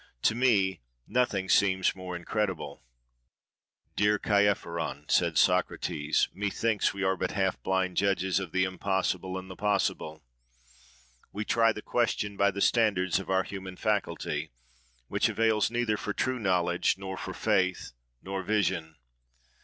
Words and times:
To 0.23 0.33
me 0.33 0.81
nothing 1.05 1.47
seems 1.47 1.95
more 1.95 2.15
incredible." 2.15 2.81
"Dear 3.95 4.17
Chaerephon," 4.17 5.05
said 5.09 5.37
Socrates, 5.37 6.27
"methinks 6.33 6.91
we 6.91 7.03
are 7.03 7.15
but 7.15 7.33
half 7.33 7.61
blind 7.61 7.97
judges 7.97 8.39
of 8.39 8.51
the 8.51 8.63
impossible 8.63 9.37
and 9.37 9.47
the 9.47 9.55
possible. 9.55 10.23
We 11.31 11.45
try 11.45 11.71
the 11.71 11.83
question 11.83 12.35
by 12.35 12.49
the 12.49 12.61
standard 12.61 13.19
of 13.19 13.29
our 13.29 13.43
human 13.43 13.75
faculty, 13.75 14.49
which 15.07 15.29
avails 15.29 15.69
neither 15.69 15.97
for 15.97 16.13
true 16.13 16.39
knowledge, 16.39 16.97
nor 16.97 17.15
for 17.15 17.35
faith, 17.35 17.91
nor 18.23 18.41
vision. 18.41 18.95